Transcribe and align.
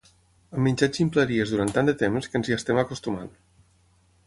Hem 0.53 0.63
menjat 0.67 0.97
ximpleries 0.99 1.53
durant 1.53 1.75
tant 1.77 1.91
de 1.91 1.95
temps 2.01 2.31
que 2.31 2.41
ens 2.43 2.51
hi 2.51 2.57
estem 2.59 2.83
acostumant. 2.85 3.31